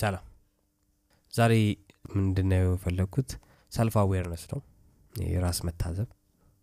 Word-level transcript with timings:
ሰላም 0.00 0.24
ዛሬ 1.32 1.52
ምንድነው 2.14 2.68
የፈለግኩት 2.68 3.30
self 3.72 3.94
awareness 4.02 4.44
ነው። 4.52 4.60
የራስ 5.14 5.58
መታዘብ 5.66 6.08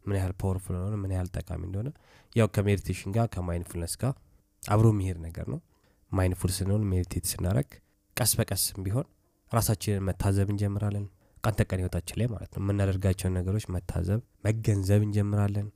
ምን 0.06 0.17
ያህል 0.20 0.33
powerful 0.42 0.75
እንደሆነ 0.75 0.95
ምን 1.01 1.11
ያህል 1.16 1.29
ጠቃሚ 1.35 1.61
እንደሆነ። 1.67 1.89
ያው 2.35 2.47
ከ 2.56 2.65
meditation 2.65 3.11
ጋር 3.17 3.27
ከ 3.33 3.43
mindfulness 3.43 3.93
ጋር 4.03 4.13
አብሮ 4.63 4.87
የሚሄድ 4.93 5.19
ነገር 5.25 5.45
ነው። 5.53 5.59
mindful 6.11 6.51
ስንሆን 6.58 6.83
meditate 6.92 7.25
ስናደረግ 7.31 7.69
ቀስ 8.18 8.31
በቀስም 8.39 8.81
ቢሆን 8.86 9.07
ራሳችንን 9.51 10.05
መታዘብ 10.07 10.47
እንጀምራለን። 10.54 11.05
ቀን 11.43 11.55
ተቀን 11.59 11.81
ህይወታችን 11.81 12.17
ላይ 12.19 12.27
ማለት 12.33 12.51
ነው። 12.55 12.61
የምናደርጋቸውን 12.63 13.35
ነገሮች 13.39 13.65
መታዘብ 13.75 14.19
መገንዘብ 14.47 15.01
እንጀምራለን። 15.07 15.67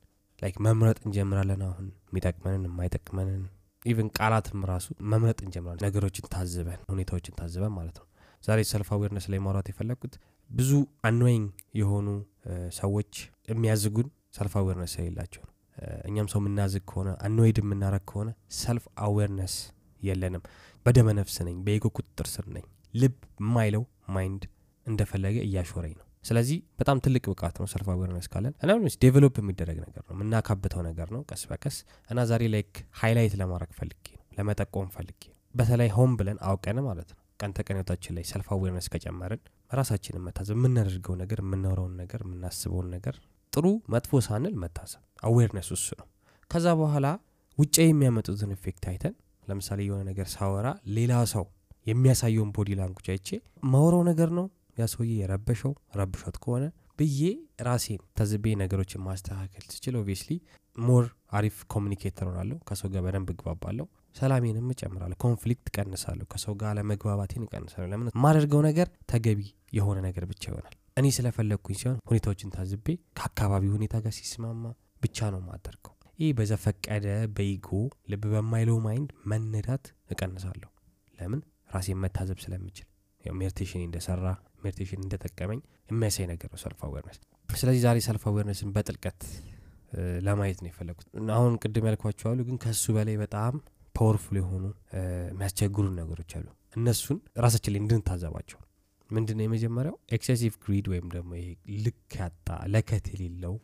like 0.41 0.55
መምረጥ 0.67 0.97
እንጀምራለን 1.05 1.61
አሁን 1.67 1.87
የሚጠቅመንን 2.07 2.63
የማይጠቅመንን 2.69 3.43
even 3.85 4.09
ቃላትም 4.17 4.61
ራሱ 4.71 4.87
መምረጥ 5.11 5.39
እንጀምራለን። 5.45 5.83
ነገሮችን 5.85 6.25
ታዝበን 6.33 6.81
ሁኔታዎችን 6.91 7.35
ታዝበን 7.39 7.73
ማለት 7.77 7.97
ነው። 8.01 8.07
ዛሬ 8.43 8.59
self 8.69 8.89
awareness 8.95 9.25
ላይ 9.31 9.39
ማውራት 9.45 9.67
የፈለግኩት 9.71 10.13
ብዙ 10.49 10.71
annoying 11.07 11.49
የሆኑ 11.79 12.07
ሰዎች 12.77 13.11
የሚያዝጉን 13.51 14.07
self 14.37 14.53
awareness 14.59 14.93
የሌላቸው 14.97 15.43
ነው። 15.43 15.53
እኛም 16.07 16.27
ሰው 16.31 16.39
የምናዝግ 16.41 16.83
ከሆነ 16.89 17.09
annoyed 17.27 17.57
የምናረግ 17.61 18.03
ከሆነ 18.09 18.29
self 18.59 18.85
awareness 19.05 19.55
የለንም። 20.03 20.43
በደመ 20.85 21.09
ነፍስ 21.19 21.35
ነኝ 21.47 21.57
በ 21.65 21.73
ego 21.73 21.85
ቁጥጥር 21.97 22.27
ስር 22.33 22.45
ነኝ። 22.55 22.65
ልብ 22.93 23.15
የማይለው 23.41 23.83
mind 24.15 24.43
እንደፈለገ 24.85 25.37
እያሾረኝ 25.47 25.93
ነው 25.99 26.05
ስለዚህ 26.25 26.57
በጣም 26.79 26.97
ትልቅ 27.05 27.23
ብቃት 27.31 27.55
ነው 27.61 27.67
self 27.71 27.87
awareness 27.93 28.27
ካለን 28.33 28.53
እና 28.63 28.71
develop 29.03 29.35
የሚደረግ 29.41 29.77
ነገር 29.85 30.03
ነው 30.07 30.13
የምናካብተው 30.15 30.81
ነገር 30.89 31.07
ነው 31.15 31.21
ቀስ 31.29 31.43
በቀስ 31.51 31.77
እና 32.09 32.25
ዛሬ 32.31 32.43
like 32.55 32.73
highlight 33.01 33.35
ለማድረግ 33.41 33.71
ፈልጌ 33.79 34.05
ነው 34.11 34.25
ለመጠቆም 34.37 34.89
ፈልጌ 34.95 35.21
ነው። 35.29 35.37
በተለይ 35.55 35.89
ሆን 35.95 36.11
ብለን 36.19 36.37
አውቀን 36.49 36.77
ማለት 36.87 37.09
ነው 37.11 37.19
ቀን 37.39 37.51
ተቀን 37.57 37.77
ላይ 38.17 38.25
self 38.31 38.47
awareness 38.55 38.87
ከጨመርን 38.93 39.41
ራሳችንን 39.71 40.23
መታዘብ 40.27 40.55
የምናደርገው 40.59 41.15
ነገር 41.21 41.39
የምናውረውን 41.43 41.95
ነገር 42.01 42.21
የምናስበውን 42.25 42.87
ነገር 42.95 43.15
ጥሩ 43.53 43.65
መጥፎ 43.93 44.21
ሳንል 44.27 44.55
መታዘብ 44.63 45.01
awareness 45.27 45.69
እሱ 45.77 45.87
ነው። 46.01 46.07
ከዛ 46.51 46.67
በኋላ 46.79 47.07
ውጭ 47.57 47.75
የሚያመጡትን 47.83 48.51
effect 48.55 48.83
አይተን 48.91 49.13
ለምሳሌ 49.43 49.79
የሆነ 49.87 50.01
ነገር 50.09 50.27
ሳወራ 50.33 50.67
ሌላ 50.97 51.13
ሰው 51.33 51.45
የሚያሳየውን 51.87 52.49
body 52.55 52.71
language 52.79 53.07
አይቼ 53.13 53.29
ማውረው 53.71 54.01
ነገር 54.09 54.29
ነው 54.37 54.45
ያ 54.81 54.87
ሰውዬ 54.91 55.11
የረበሸው 55.19 55.71
ረብሾት 55.99 56.37
ከሆነ 56.43 56.63
ብዬ 56.99 57.21
ራሴን 57.67 58.01
ታዝቤ 58.17 58.45
ነገሮችን 58.61 59.03
ማስተካከል 59.05 59.63
ስችል 59.69 59.95
obviously 59.99 60.31
more 60.75 61.05
አሪፍ 61.31 61.55
communicator 61.73 62.27
ሆናለሁ 62.29 62.57
ከሰው 62.67 62.89
ጋር 62.93 63.01
በደንብ 63.05 63.29
እግባባለሁ። 63.33 63.85
ሰላሜንም 64.15 64.67
እጨምራለሁ። 64.73 65.17
conflict 65.23 65.67
ቀንሳለሁ 65.75 66.25
ከሰው 66.31 66.53
ጋር 66.61 66.71
አለመግባባቴን 66.77 67.43
እቀንሳለሁ። 67.47 67.87
ለምን? 67.91 68.07
የማደርገው 68.13 68.61
ነገር 68.67 68.87
ተገቢ 69.11 69.39
የሆነ 69.77 69.97
ነገር 70.07 70.23
ብቻ 70.31 70.43
ይሆናል። 70.51 70.75
እኔ 70.97 71.07
ስለፈለግኩኝ 71.17 71.75
ሲሆን 71.81 71.97
ሁኔታዎችን 72.09 72.53
ታዝቤ 72.55 72.87
ከአካባቢ 73.17 73.63
ሁኔታ 73.75 73.95
ጋር 74.05 74.13
ሲስማማ 74.17 74.63
ብቻ 75.01 75.29
ነው 75.33 75.41
ማደርገው 75.47 75.93
ይህ 76.19 76.31
በዘፈቀደ 76.37 77.05
በ 77.35 77.49
ego 77.49 77.69
ልብ 78.11 78.23
በማይለው 78.33 78.77
mind 78.85 79.09
መነዳት 79.31 79.85
እቀንሳለሁ። 80.11 80.69
ለምን? 81.19 81.41
ራሴን 81.71 81.99
መታዘብ 82.03 82.37
ስለምችል። 82.43 82.87
meditation 83.23 83.81
እንደሰራ 83.85 84.25
meditation 84.63 85.01
እንደጠቀመኝ 85.03 85.59
የሚያሳይ 85.91 86.25
ነገር 86.31 86.49
ነው 86.53 86.59
self 86.63 86.81
awareness 86.87 87.17
ስለዚህ 87.49 87.81
ዛሬ 87.85 87.99
self 88.07 88.23
awareness 88.29 88.64
ን 88.64 88.71
በጥልቀት 88.75 89.21
ለማየት 90.25 90.59
ነው 90.63 90.69
የፈለግኩት 90.71 91.07
አሁን 91.37 91.53
ቅድም 91.63 91.85
ያልኳቸው 91.89 92.27
አሉ 92.31 92.41
ግን 92.47 92.57
ከሱ 92.63 92.93
በላይ 92.97 93.15
በጣም 93.23 93.55
powerful 93.95 94.37
የሆኑ 94.39 94.63
የሚያስቸግሩን 95.29 95.95
ነገሮች 95.99 96.31
አሉ። 96.37 96.47
እነሱን 96.75 97.17
ራሳችን 97.37 97.73
ላይ 97.73 97.79
እንድንታዘባቸው። 97.81 98.59
ምንድነው 99.09 99.43
የመጀመሪያው? 99.45 99.95
excessive 100.15 100.53
greed 100.63 100.85
ወይም 100.91 101.07
ደግሞ 101.15 101.31
ይሄ 101.39 101.47
ልክ 101.85 102.13
ያጣ 102.19 102.47
ለከት 102.73 103.07
የሌለው 103.13 103.55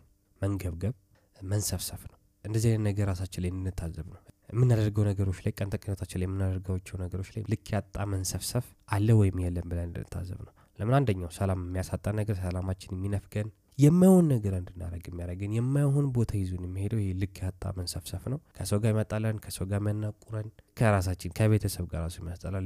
መንገብገብ 0.42 0.96
መንሰፍሰፍ 1.38 2.02
ነው። 2.12 2.18
እንደዚህ 2.46 2.70
አይነት 2.72 2.84
ነገር 2.90 3.06
ራሳችን 3.12 3.42
ላይ 3.46 3.52
እንታዘብ 3.54 4.08
ነው። 4.16 4.22
የምናደርገው 4.54 5.04
ነገሮች 5.10 5.40
ላይ 5.46 5.54
ቀን 5.58 5.70
ላይ 6.16 6.28
የምናደርጋቸው 6.28 6.98
ነገሮች 7.04 7.30
ላይ 7.36 7.44
ልክ 7.54 7.66
ያጣ 7.74 8.06
መንሰፍሰፍ 8.12 8.68
አለ 8.92 9.10
ወይም 9.22 9.40
የለም 9.44 9.66
ብለን 9.72 9.88
እንድንታዘብ 9.90 10.40
ነው 10.48 10.54
ለምን 10.80 10.96
አንደኛው 10.98 11.32
ሰላም 11.38 11.62
የሚያሳጣ 11.66 12.08
ነገር 12.20 12.36
ሰላማችን 12.42 12.92
የሚነፍገን 12.96 13.48
የማይሆን 13.78 14.26
ነገር 14.34 14.54
እንድናደረግ 14.60 15.04
የሚያደረግን 15.10 15.52
የማይሆን 15.56 16.06
ቦታ 16.16 16.32
ይዞን 16.40 16.64
የሚሄደው 16.68 17.00
ይህ 17.02 17.12
ልክ 17.22 17.36
ያጣ 17.44 17.74
መንሰፍሰፍ 17.78 18.24
ነው። 18.34 18.40
ከሰው 18.58 18.80
ጋር 18.84 18.92
ይመጣለን 18.94 19.38
ከሰው 19.44 19.66
ጋር 19.72 19.80
የሚያናቁረን 19.82 20.48
ከራሳችን 20.78 21.36
ከቤተሰብ 21.40 21.86
ጋር 21.92 22.02
ራሱ 22.06 22.18
የሚያስጠላን 22.22 22.66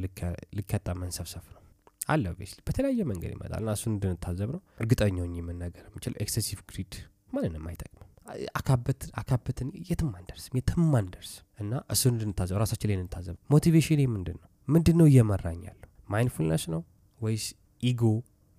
ልክ 0.57 0.69
ያጣ 0.75 0.88
መንሰፍሰፍ 1.01 1.47
ነው። 1.49 1.59
አለ 2.07 2.23
በተለያየ 2.67 3.01
መንገድ 3.11 3.31
ይመጣል 3.35 3.59
እና 3.59 3.73
እሱን 3.77 3.91
እንድንታዘብ 3.95 4.49
ነው። 4.55 4.61
እርግጠኛ 4.79 5.17
የምናገር 5.39 5.83
የምችል 5.89 6.16
excessive 6.23 6.61
greed 6.72 6.94
ማንንም 7.35 7.66
አይጠቅምም። 7.72 8.07
አካበትን 9.19 9.69
የትም 9.89 10.11
አንደርስም 10.17 10.53
የትም 10.59 10.89
አንደርስም 10.99 11.45
እና 11.59 11.73
እሱን 11.93 12.13
እንድንታዘብ 12.16 12.57
ራሳችን 12.63 12.89
ላይ 12.91 12.97
እንታዘብ 12.99 13.35
motivation 13.53 14.01
ምንድን 14.13 14.38
ነው 14.41 14.47
ምንድን 14.67 14.95
ነው 14.99 15.07
እየመራኝ 15.11 15.61
ያለው? 15.69 15.89
mindfulness 16.09 16.63
ነው 16.73 16.81
ወይስ 17.19 17.45
ego 17.83 18.03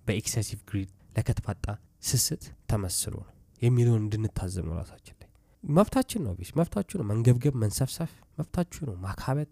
በ 0.05 0.15
excessive 0.15 0.59
greed 0.69 0.89
ለከት 1.15 1.38
ባጣ 1.38 1.65
ስስት 2.03 2.43
ተመስሎ 2.71 3.13
ነው 3.21 3.29
የሚለውን 3.61 4.01
እንድንታዘብ 4.03 4.63
ነው 4.69 4.75
ራሳችን 4.79 5.15
ላይ። 5.15 5.29
መብታችን 5.63 6.21
ነው 6.25 6.33
ቢስ 6.39 6.49
መብታችሁ 6.59 6.95
ነው 6.99 7.05
መንገብገብ 7.11 7.55
መንሰፍሰፍ 7.61 8.11
መብታችሁ 8.39 8.81
ነው 8.89 8.95
ማካበት 9.03 9.51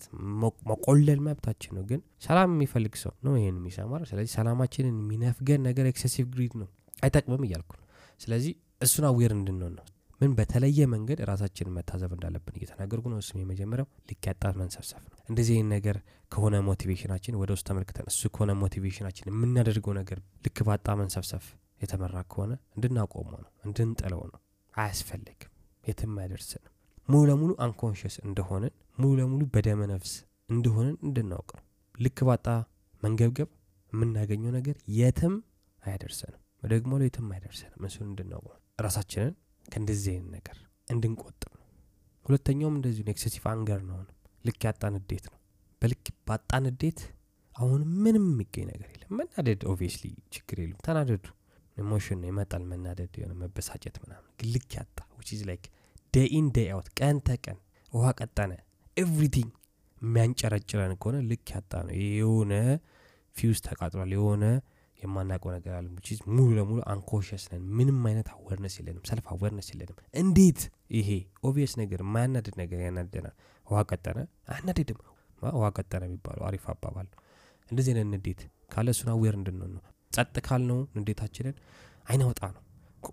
መቆለል 0.72 1.20
መብታችን 1.28 1.74
ነው። 1.78 1.84
ግን 1.90 2.00
ሰላም 2.26 2.50
የሚፈልግ 2.56 2.96
ሰው 3.04 3.14
ነው 3.26 3.34
ይህን 3.40 3.58
የሚሰማ 3.60 4.02
ስለዚህ 4.10 4.32
ሰላማችንን 4.38 4.98
የሚነፍገን 5.02 5.64
ነገር 5.70 5.88
excessive 5.92 6.26
greed 6.34 6.56
ነው። 6.62 6.70
አይጠቅምም 7.04 7.44
እያልኩ 7.48 7.72
ነው። 7.80 7.86
ስለዚህ 8.22 8.54
እሱን 8.82 9.06
aware 9.10 9.32
እንድንሆን 9.38 9.74
ነው 9.80 9.86
ምን 10.22 10.32
በተለየ 10.38 10.80
መንገድ 10.92 11.20
ራሳችንን 11.30 11.74
መታዘብ 11.78 12.12
እንዳለብን 12.16 12.58
እየተናገርኩ 12.58 13.06
ነው። 13.12 13.20
እሱም 13.22 13.38
የመጀመሪያው 13.42 13.88
ልክ 14.10 14.26
ያጣ 14.30 14.52
መንሰፍሰፍ 14.60 15.04
ነው። 15.08 15.18
እንደዚህ 15.30 15.54
ይህን 15.56 15.70
ነገር 15.74 15.98
ከሆነ 16.32 16.56
motivation 16.68 17.09
ኣችን 17.09 17.38
ወደ 17.42 17.52
ውስጥ 17.56 17.66
ተመልክተን 17.70 18.06
እሱ 18.12 18.30
ከሆነ 18.36 18.52
motivation 18.62 19.02
ኣችን 19.02 19.30
የምናደርገው 19.32 19.94
ነገር 20.00 20.20
ልክ 20.46 20.60
ባጣ 20.68 20.96
መንሰፍሰፍ 21.02 21.46
የተመራ 21.82 22.18
ከሆነ 22.32 22.52
እንድናቆመው 22.76 23.40
ነው 23.40 23.52
እንድንጥለው 23.66 24.22
ነው። 24.32 24.40
አያስፈልግም 24.74 25.52
የትም 25.84 26.14
አይደርስንም 26.24 26.72
ሙሉ 27.10 27.22
ለሙሉ 27.30 27.52
unconscious 27.66 28.16
እንደሆንን 28.26 28.74
ሙሉ 28.98 29.12
ለሙሉ 29.20 29.42
በደመ 29.54 29.82
ነፍስ 29.92 30.14
እንደሆንን 30.50 30.96
እንድናውቅ 31.08 31.50
ነው። 31.58 31.66
ልክ 31.96 32.20
ባጣ 32.28 32.48
መንገብገብ 33.04 33.50
የምናገኘው 33.92 34.52
ነገር 34.58 34.76
የትም 34.98 35.34
አያደርሰንም 35.84 36.42
ደግሞ 36.72 37.00
የትም 37.04 37.30
አይደርሰንም 37.36 37.86
እሱን 37.88 38.08
እንድናውቅ 38.10 38.46
ነው። 38.52 38.60
ራሳችንን 38.80 39.34
ከእንደዚህ 39.72 40.12
አይነት 40.14 40.30
ነገር 40.36 40.58
እንድንቆጥብ 40.88 41.52
ነው። 41.54 41.66
ሁለተኛውም 42.26 42.76
እንደዚሁ 42.78 43.04
excessive 43.14 43.44
anger 43.52 43.82
ነው 43.90 44.00
ልክ 44.46 44.62
ያጣ 44.68 44.94
ንዴት 44.98 45.26
ነው። 45.32 45.38
በልክ 45.82 46.06
ባጣ 46.28 46.64
ንዴት 46.68 47.00
አሁን 47.56 47.82
ምንም 48.04 48.26
የሚገኝ 48.30 48.66
ነገር 48.70 48.90
የለም። 48.94 49.10
መናደድ 49.20 49.62
obviously 49.72 50.04
ችግር 50.36 50.58
የለም። 50.64 50.80
ተናደዱ። 50.86 51.26
emotion 51.78 52.22
ይመጣል 52.30 52.64
መናደድ 52.72 53.14
የሆነ 53.20 53.34
መበሳጨት 53.42 53.96
ምናምን። 54.04 54.30
ግን 54.40 54.50
ልክ 54.54 54.72
ያጣ 54.78 54.98
which 55.18 55.30
is 55.36 55.42
like 55.50 55.64
day 56.14 56.28
in 56.38 56.48
ቀን 57.00 57.18
ተቀን 57.28 57.58
ውሃ 57.94 58.08
ቀጠነ 58.20 58.52
everything 58.98 59.52
የሚያንጨረጭረን 60.02 60.94
ከሆነ 61.02 61.18
ልክ 61.30 61.48
ያጣ 61.56 61.72
ነው። 61.88 61.96
የሆነ 62.12 62.54
ፊውስ 63.36 63.60
ተቃጥሏል 63.66 64.12
የሆነ 64.16 64.44
የማናውቀው 65.02 65.52
ነገር 65.56 65.74
አለ። 65.78 65.86
ሙሉ 66.30 66.50
ለሙሉ 66.58 66.80
unconscious 66.92 67.44
ነን። 67.52 67.64
ምንም 67.78 68.00
አይነት 68.10 68.28
awareness 68.34 68.76
የለንም። 68.80 69.04
self 69.10 69.26
awareness 69.34 69.68
የለንም። 69.74 69.98
እንዴት 70.16 70.62
ይሄ 70.98 71.10
obvious 71.44 71.74
ነገር 71.82 72.02
የማያናድድ 72.06 72.56
ነገር 72.62 72.80
ያናድደናል 72.86 73.36
ውሃ 73.68 73.82
ቀጠነ? 73.90 74.18
አያናድድም 74.50 75.00
ውሃ 75.56 75.68
ቀጠነ 75.78 76.04
የሚባለው 76.08 76.44
አሪፍ 76.50 76.66
አባባል 76.74 77.08
እንደዚህ 77.70 77.92
አይነት 77.94 78.10
ንዴት 78.16 78.42
ካለ 78.72 78.88
እሱን 78.94 79.10
aware 79.14 79.36
እንድንሆን 79.40 79.72
ነው። 79.76 79.84
ጸጥ 80.12 80.36
ካል 80.48 80.62
ነው 80.70 80.80
ንዴታችንን 80.98 81.56
አይናውጣ 82.08 82.42
ነው። 82.56 82.62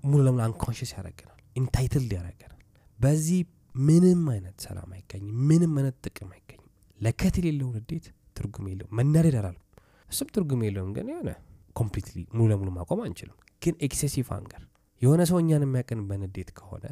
ሙሉ 0.05 0.21
ለሙሉ 0.27 0.41
unconscious 0.47 0.91
ያደረገናል 0.95 1.39
entitled 1.57 2.13
ያደረገናል 2.17 2.61
በዚህ 2.99 3.41
ምንም 3.81 4.23
አይነት 4.33 4.57
ሰላም 4.65 4.91
አይገኝም። 4.97 5.35
ምንም 5.49 5.73
አይነት 5.79 5.97
ጥቅም 6.07 6.31
አይገኝም። 6.35 6.69
ለከት 7.01 7.35
የሌለው 7.41 7.69
ንዴት 7.77 8.07
ትርጉም 8.37 8.67
የለውም 8.71 8.89
መናደድ 8.99 9.37
አላልም 9.41 9.65
እሱም 10.09 10.29
ትርጉም 10.35 10.61
የለውም። 10.67 10.91
ግን 10.97 11.09
የሆነ 11.13 11.31
completely 11.79 12.19
ሙሉ 12.33 12.49
ለሙሉ 12.53 12.69
ማቆም 12.77 13.01
አንችልም። 13.05 13.37
ግን 13.63 13.75
excessive 13.87 14.29
anger 14.37 14.63
የሆነ 15.03 15.23
ሰው 15.31 15.39
እኛን 15.43 15.65
የሚያቀን 15.67 16.01
በንዴት 16.09 16.51
ከሆነ 16.59 16.85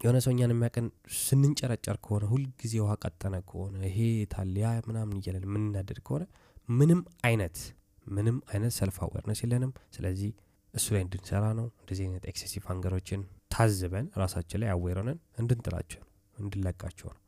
የሆነ 0.00 0.18
ሰው 0.24 0.30
እኛን 0.34 0.52
የሚያቀን 0.52 0.86
ስንንጨረጨር 1.18 1.96
ከሆነ 2.04 2.24
ሁልጊዜ 2.30 2.74
ውሃ 2.82 2.92
ቀጠነ 3.04 3.34
ከሆነ 3.50 3.76
ይሄ 3.88 3.98
ታሊያ 4.32 4.68
ምናምን 4.88 5.16
እያለን 5.20 5.44
የምንናደድ 5.48 5.98
ከሆነ 6.06 6.24
ምንም 6.68 7.00
አይነት 7.28 7.58
ምንም 8.06 8.36
አይነት 8.52 8.72
self 8.78 8.96
awareness 9.04 9.40
የለንም። 9.44 9.72
ስለዚህ 9.96 10.30
እሱ 10.74 10.86
ላይ 10.94 11.02
እንድንሰራ 11.04 11.44
ነው። 11.58 11.66
እንደዚህ 11.82 12.04
አይነት 12.06 12.24
excessive 12.30 12.64
anger 12.72 12.94
ኦችን 12.94 13.20
ታዝበን 13.50 14.06
ራሳችን 14.22 14.60
ላይ 14.62 14.70
aware 14.74 14.94
ሆነን 14.94 15.18
እንድንጥላቸው 15.42 16.00
ነው 16.02 16.08
እንድንለቃቸው 16.36 17.08
ነው። 17.10 17.20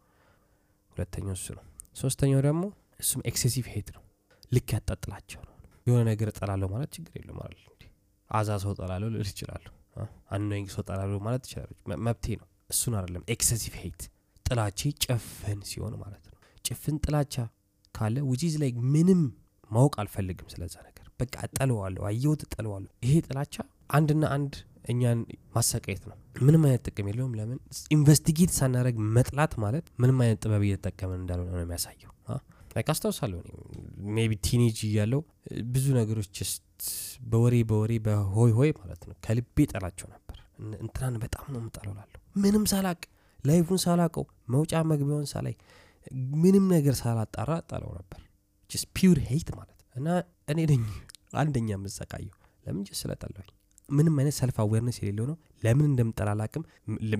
ሁለተኛው 0.92 1.34
እሱ 1.38 1.46
ነው። 1.58 1.64
ሶስተኛው 1.96 2.40
ደግሞ 2.46 2.62
እሱም 3.00 3.22
excessive 3.30 3.66
hate 3.74 3.88
ነው። 3.96 4.02
ልክ 4.52 4.68
ያጣ 4.76 5.04
ጥላቻ 5.04 5.40
ነው 5.42 5.53
የሆነ 5.86 6.02
ነገር 6.10 6.28
እጠላለሁ 6.30 6.66
ማለት 6.74 6.90
ችግር 6.96 7.14
የለም 7.18 7.38
እንዴ! 7.66 7.82
እዛ 8.30 8.50
ሰው 8.62 8.72
ጠላለሁ 8.78 9.08
ልል 9.14 9.26
እችላለሁ 9.30 9.72
እነኛን 10.34 10.64
ሰው 10.74 10.82
ጠላለሁ 10.88 11.18
ማለት 11.26 11.42
ትችላለች። 11.44 11.78
መብቴ 12.06 12.26
ነው። 12.40 12.46
እሱን 12.70 12.94
አይደለም 12.98 13.24
excessive 13.34 13.74
hate 13.82 14.02
ጥላቻዬ 14.46 14.80
ጭፍን 15.04 15.60
ሲሆን 15.70 15.94
ማለት 16.02 16.24
ነው። 16.26 16.38
ጭፍን 16.64 16.96
ጥላቻ 17.04 17.34
ካለ 17.94 18.16
which 18.30 18.47
is 18.47 18.54
like 18.62 18.70
ምንም 18.94 19.20
ማወቅ 19.70 19.94
አልፈልግም 20.02 20.48
ስለዛ 20.52 20.74
ነገር። 20.88 21.06
በቃ 21.20 21.34
እጠለዋለሁ 21.48 22.02
አየሁት 22.10 22.40
እጠለዋለሁ። 22.46 22.90
ይሄ 23.04 23.14
ጥላቻ 23.28 23.54
አንድና 23.90 24.24
አንድ 24.36 24.54
እኛን 24.90 25.20
ማሰቃየት 25.54 26.02
ነው። 26.10 26.16
ምንም 26.42 26.62
አይነት 26.66 26.82
ጥቅም 26.88 27.06
የለውም። 27.10 27.34
ለምን? 27.38 27.58
investigate 27.90 28.52
ሳናደረግ 28.58 28.96
መጥላት 29.16 29.52
ማለት 29.64 29.86
ምንም 30.02 30.18
አይነት 30.24 30.40
ጥበብ 30.44 30.64
እየተጠቀመን 30.66 31.20
እንዳልሆነ 31.22 31.52
ነው 31.54 31.64
የሚያሳየው 31.64 32.12
like 32.76 32.88
አስታውሳለሁ 32.92 33.38
maybe 34.16 34.32
teenage 34.46 34.78
እያለው 34.88 35.20
ብዙ 35.70 35.86
ነገሮች 35.98 36.28
just 36.38 36.62
በወሬ 37.30 37.56
በወሬ 37.70 37.92
በሆይ 38.06 38.52
ሆይ 38.58 38.70
ማለት 38.80 39.02
ነው 39.08 39.16
ከልቤ 39.26 39.66
ጠላቸው 39.72 40.08
ነበር። 40.14 40.38
እንትናን 40.78 41.16
በጣም 41.24 41.46
ነው 41.54 41.60
ምጠላው 41.66 42.20
ምንም 42.42 42.64
ሳላቅ 42.72 43.00
life 43.44 43.62
ኡን 43.62 43.80
ሳላቀው 43.84 44.24
መውጫ 44.54 44.74
መግቢያውን 44.90 45.28
ሳላይ 45.32 45.54
ምንም 46.36 46.64
ነገር 46.74 46.94
ሳላጣራ 47.00 47.52
ጠለው 47.70 47.90
ነበር። 47.98 48.20
it's 48.70 48.86
pure 48.96 49.18
hate 49.28 49.48
ማለት 49.58 49.80
እና 49.96 50.06
እኔ 50.52 50.60
ነኝ 50.70 50.82
አንደኛ 51.40 51.68
የምሰቃየው። 51.74 52.34
ለምን 52.64 52.84
ስለጠላኝ 53.00 53.48
ምንም 53.88 54.14
አይነት 54.20 54.34
self 54.38 54.56
awareness 54.62 54.96
የሌለው 55.00 55.26
ነው። 55.30 55.36
ለምን 55.62 55.86
እንደምጠላላቅም 55.88 56.62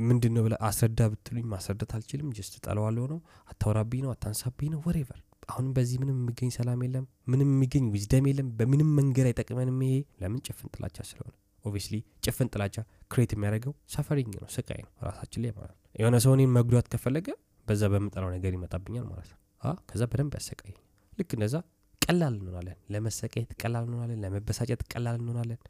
ምንድን 0.08 0.32
ነው 0.36 0.42
ብለ 0.46 0.54
አስረዳ 0.68 1.00
ብትሉኝ 1.12 1.46
ማስረዳት 1.52 1.92
አልችልም። 1.96 2.28
just 2.36 2.54
ጠለዋለሁ 2.66 3.04
ነው። 3.12 3.18
አታውራብኝ 3.50 4.00
ነው። 4.04 4.10
አታንሳብኝ 4.10 4.70
ነው። 4.74 4.80
whatever 4.86 5.20
አሁንም 5.48 5.72
በዚህ 5.76 5.96
ምንም 6.02 6.16
የሚገኝ 6.20 6.50
ሰላም 6.56 6.80
የለም 6.84 7.04
ምንም 7.26 7.48
የሚገኝ 7.50 7.84
wisdom 7.94 8.26
የለም 8.30 8.48
በምንም 8.58 8.90
መንገድ 8.98 9.26
አይጠቅመንም። 9.30 9.78
ይሄ 9.86 9.94
ለምን 10.22 10.40
ጭፍን 10.46 10.68
ጥላቻ 10.74 10.96
ስለሆነ? 11.10 11.32
obviously 11.64 11.94
ጭፍን 12.24 12.48
ጥላቻ 12.52 12.76
create 13.12 13.30
የሚያደርገው 13.34 13.72
suffering 13.94 14.34
ነው 14.36 14.48
ስቃይ 14.54 14.80
ነው 14.84 14.90
ራሳችን 15.08 15.42
ላይ 15.44 15.52
ማለት 15.56 15.74
ነው። 15.74 15.80
የሆነ 15.94 16.16
ሰው 16.24 16.32
እኔን 16.36 16.50
መጉዳት 16.56 16.88
ከፈለገ 16.94 17.28
በዛ 17.66 17.82
በምጠላው 17.92 18.30
ነገር 18.36 18.52
ይመጣብኛል 18.56 19.06
ማለት 19.12 19.28
ነው። 19.32 19.38
ከዛ 19.88 20.02
በደንብ 20.12 20.34
ያሰቃይ 20.38 20.74
ልክ 21.18 21.30
እንደዛ 21.36 21.56
ቀላል 22.02 22.34
እንሆናለን 22.38 22.76
ለመሰቃየት 22.94 23.52
ቀላል 23.60 23.84
እንሆናለን 23.86 24.18
ለመበሳጨት 24.24 24.82
ቀላል 24.92 25.16
እንሆናለን። 25.20 25.60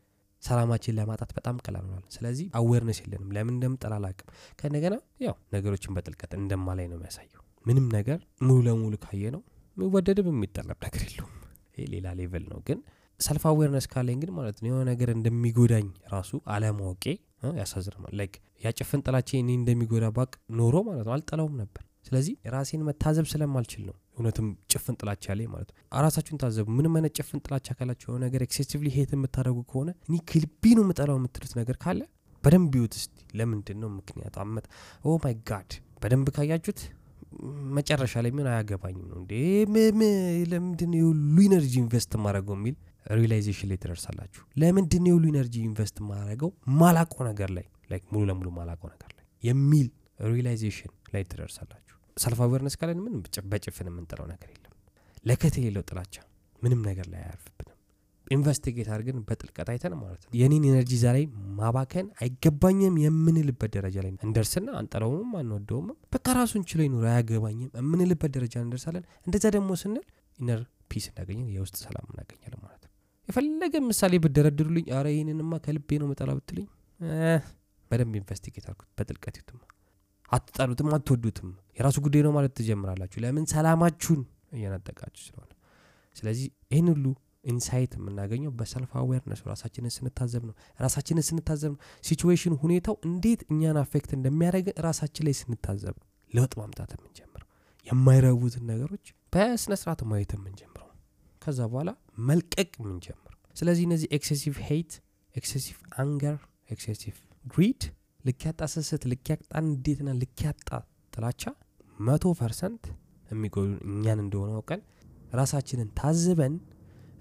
ሰላማችን 0.42 0.94
ለማጣት 0.98 1.30
በጣም 1.36 1.56
ቀላል 1.66 1.82
እንሆናለን። 1.84 2.10
ስለዚህ 2.10 2.46
awareness 2.58 2.98
የለንም። 3.02 3.30
ለምን 3.36 3.54
እንደምጠላላቅም 3.54 4.28
ከእንደገና 4.58 4.94
ያው 5.26 5.36
ነገሮችን 5.54 5.94
በጥልቀት 5.96 6.32
እንደማላይ 6.40 6.86
ነው 6.90 6.96
የሚያሳየው። 6.98 7.42
ምንም 7.66 7.86
ነገር 7.96 8.18
ሙሉ 8.42 8.58
ለሙሉ 8.66 8.94
ካየ 9.04 9.30
ነው 9.36 9.42
የሚወደድም 9.76 10.28
የሚጠላም 10.32 10.78
ነገር 10.84 11.02
የለውም። 11.06 11.32
ይህ 11.76 11.86
ሌላ 11.94 12.06
level 12.18 12.44
ነው። 12.52 12.58
ግን 12.66 12.78
self 13.20 13.44
awareness 13.48 13.86
ካለኝ 13.90 14.18
ግን 14.22 14.30
ማለት 14.36 14.56
ነው 14.62 14.68
የሆነ 14.70 14.82
ነገር 14.90 15.08
እንደሚጎዳኝ 15.14 15.86
ራሱ 16.12 16.30
አለማወቄ 16.54 17.04
ያሳዝናል 17.58 18.12
like 18.18 18.34
ያ 18.64 18.75
ጭፍን 18.75 19.00
ጥላቻዬ 19.06 19.30
እኔን 19.40 19.50
እንደሚጎዳ 19.58 20.04
ባቅ 20.16 20.30
ኖሮ 20.58 20.76
ማለት 20.86 21.04
ነው 21.08 21.12
አልጠላውም 21.16 21.56
ነበር። 21.62 21.82
ስለዚህ 22.06 22.34
ራሴን 22.54 22.82
መታዘብ 22.88 23.26
ስለማልችል 23.30 23.82
ነው 23.88 23.94
እውነትም 24.16 24.48
ጭፍን 24.72 24.96
ጥላቻ 25.00 25.34
ላይ 25.38 25.46
ማለት 25.52 25.68
ነው። 25.70 25.76
ራሳችሁን 26.02 26.38
ታዘቡ። 26.42 26.66
ምንም 26.78 26.94
አይነት 26.98 27.12
ጭፍን 27.18 27.40
ጥላቻ 27.46 27.66
ካላችሁ 27.78 28.08
የሆነ 28.08 28.22
ነገር 28.26 28.42
excessively 28.46 28.88
hate 28.96 29.12
የምታደረጉ 29.16 29.60
ከሆነ 29.70 29.90
እኔ 30.08 30.16
ከልቤ 30.30 30.74
ነው 30.78 30.84
የምጠላው 30.86 31.16
የምትሉት 31.20 31.54
ነገር 31.60 31.78
ካለ 31.84 32.00
በደንብ 32.44 32.74
ይዩት 32.78 32.94
እስቲ። 32.98 33.14
ለምንድን 33.38 33.78
ነው 33.82 33.90
ምክንያቱ? 33.98 34.34
አመት 34.44 34.66
oh 35.04 35.16
my 35.24 35.34
God 35.50 35.70
በደንብ 36.02 36.28
ካያችሁት 36.36 36.80
መጨረሻ 37.76 38.22
ላይ 38.24 38.32
ምን 38.32 38.46
አያገባኝም 38.50 39.06
ነው 39.10 39.18
እንዴ? 39.20 39.32
ለምንድን 40.52 40.92
የሁሉ 40.98 41.36
energy 41.46 41.74
invest 41.82 42.12
ማድረገው 42.24 42.56
የሚል 42.58 42.76
realization 43.16 43.68
ላይ 43.70 43.78
ትደርሳላችሁ። 43.82 44.42
ለምንድን 44.56 45.06
ነው 45.10 45.14
ይሄን 45.14 45.21
ሁሉ 45.21 45.24
energy 45.32 45.56
invest 45.68 45.96
ማደርገው 46.08 46.50
ማላውቀው 46.80 47.14
ነገር 47.30 47.50
ላይ 47.56 47.66
ሙሉ 48.12 48.22
ለሙሉ 48.30 48.48
ማላውቀው 48.58 48.82
ነገር 48.94 49.10
ላይ 49.16 49.24
የሚል 49.42 49.88
realization 50.30 50.92
ላይ 51.14 51.22
ትደርሳላችሁ። 51.30 51.80
self 52.16 52.40
awareness 52.44 52.76
ካለን 52.80 53.00
ምን 53.04 53.14
በጭፍን 53.52 53.88
የምንጥለው 53.90 54.26
ነገር 54.32 54.50
የለም። 54.54 54.72
ለከት 55.24 55.54
የሌለው 55.58 55.84
ጥላቻ 55.90 56.14
ምንም 56.62 56.80
ነገር 56.88 57.06
ላይ 57.12 57.20
አያርፍብንም 57.22 57.73
investigate 58.26 58.88
አድርገን 58.92 59.18
በጥልቀት 59.28 59.68
አይተን 59.72 59.94
ማለት 59.98 60.20
ነው። 60.22 60.30
የኔን 60.38 60.64
energy 60.68 60.92
ዛሬ 61.02 61.18
ማባከን 61.58 62.06
አይገባኝም 62.20 62.94
የምንልበት 63.02 63.70
ደረጃ 63.76 63.96
ላይ 64.04 64.12
እንደርስና 64.26 64.68
አንጠላውም 64.80 65.32
አንወደውም። 65.40 65.88
በቃ 66.14 66.26
ራሱን 66.38 66.62
ችሎ 66.70 66.80
ይኑር 66.86 67.06
አያገባኝም 67.10 67.70
የምንልበት 67.80 68.32
ደረጃ 68.36 68.54
እንደርሳለን። 68.64 69.04
እንደዛ 69.26 69.44
ደግሞ 69.56 69.76
ስንል 69.82 70.04
inner 70.38 70.60
peace 70.90 71.06
እናገኛለን 71.10 71.48
የውስጥ 71.54 71.76
ሰላም 71.84 72.06
እናገኛለን 72.12 72.60
ማለት 72.64 72.82
ነው። 72.82 72.92
የፈለገ 73.28 73.74
ምሳሌ 73.84 74.14
ብትደረድሩልኝ 74.24 74.86
አረ 74.96 75.06
ይህንንማ 75.14 75.58
ከልቤ 75.64 75.98
ነው 76.00 76.08
ምጠላው 76.10 76.30
ብትልኝ 76.38 76.66
በደንብ 77.90 78.14
investigate 78.18 78.64
አርጉት 78.68 78.88
በጥልቀት 78.98 79.36
እዩትማ 79.40 79.60
አትጠሉትም 80.28 80.88
አትወዱትም። 80.94 81.48
የራሱ 81.78 81.96
ጉዳይ 82.04 82.22
ነው 82.26 82.32
ማለት 82.36 82.52
ትጀምራላችሁ። 82.58 83.18
ለምን 83.24 83.44
ሰላማችሁን 83.52 84.20
እየነጠቃችሁ 84.56 85.22
ስለሆነ። 85.26 85.50
ስለዚህ 86.16 86.46
ይህን 86.70 86.88
ሁሉ 86.92 87.06
insight 87.44 87.92
የምናገኘው 87.98 88.50
በ 88.58 88.69
self 88.69 88.90
awareness 89.00 89.40
ራሳችንን 89.50 89.92
ስንታዘብ 89.96 90.42
ነው። 90.48 90.54
ራሳችንን 90.80 91.24
ስንታዘብ 91.28 91.70
ነው። 91.74 91.80
situation 92.04 92.54
ሁኔታው 92.62 92.96
እንዴት 93.08 93.42
እኛን 93.50 93.78
affect 93.82 94.12
እንደሚያደርግ 94.18 94.68
ራሳችን 94.86 95.26
ላይ 95.28 95.36
ስንታዘብ 95.40 95.94
ነው። 95.96 96.06
ለውጥ 96.32 96.52
ማምጣት 96.60 96.90
የምንጀምረው። 96.96 97.48
የማይረቡትን 97.86 98.64
ነገሮች 98.70 99.06
በስነ 99.32 99.74
ስርዓት 99.80 100.00
ማየት 100.10 100.32
የምንጀምረው። 100.36 100.88
ከዛ 101.42 101.60
በኋላ 101.70 101.90
መልቀቅ 102.28 102.70
የምንጀምረው። 102.80 103.20
ስለዚህ 103.56 103.84
እነዚህ 103.88 104.08
excessive 104.16 104.56
hate 104.68 104.92
excessive 105.34 105.76
anger 106.00 106.36
excessive 106.70 107.16
greed 107.44 107.82
ልክ 108.24 108.42
ያጣ 108.48 108.62
ስስት 108.72 109.02
ልክ 109.10 109.26
ያጣ 109.32 109.50
ንዴትና 109.62 110.10
ልክ 110.20 110.38
ያጣ 110.46 110.68
ጥላቻ 111.12 111.42
መቶ 111.98 112.24
percent 112.38 112.84
የሚጎዱን 113.30 113.74
እኛን 113.88 114.18
እንደሆነ 114.22 114.50
አውቀን 114.56 114.80
ራሳችንን 115.38 115.88
ታዝበን 115.98 116.54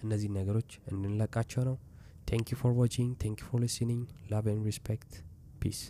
እነዚህ 0.05 0.31
ነገሮች 0.39 0.71
እንድንለቃቸው 0.91 1.63
ነው 1.69 1.77
ቴንክ 2.31 2.49
ፎር 2.61 2.73
ዋቺንግ 2.79 3.13
ቴንክ 3.23 3.39
ፎር 3.47 3.61
ሊስኒንግ 3.65 4.03
ላቭ 4.33 4.47
ን 4.57 4.61
ሪስፔክት 4.69 5.13
ፒስ 5.61 5.81